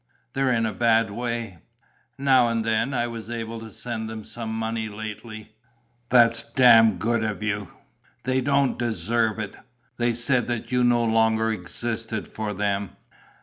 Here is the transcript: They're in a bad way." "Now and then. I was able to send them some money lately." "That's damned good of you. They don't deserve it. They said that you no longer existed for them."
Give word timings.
They're 0.33 0.51
in 0.51 0.65
a 0.65 0.73
bad 0.73 1.11
way." 1.11 1.59
"Now 2.17 2.47
and 2.47 2.65
then. 2.65 2.91
I 2.91 3.05
was 3.05 3.29
able 3.29 3.59
to 3.59 3.69
send 3.69 4.09
them 4.09 4.23
some 4.23 4.49
money 4.49 4.89
lately." 4.89 5.51
"That's 6.09 6.41
damned 6.41 6.97
good 6.97 7.23
of 7.23 7.43
you. 7.43 7.67
They 8.23 8.41
don't 8.41 8.79
deserve 8.79 9.37
it. 9.37 9.55
They 9.97 10.13
said 10.13 10.47
that 10.47 10.71
you 10.71 10.83
no 10.83 11.03
longer 11.03 11.51
existed 11.51 12.27
for 12.27 12.51
them." 12.51 12.95